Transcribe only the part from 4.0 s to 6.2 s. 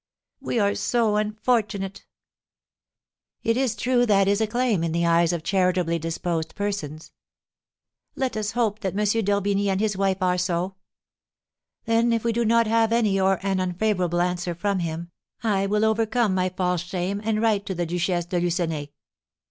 that is a claim in the eyes of charitably